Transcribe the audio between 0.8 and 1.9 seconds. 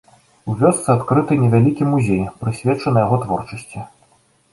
адкрыты невялікі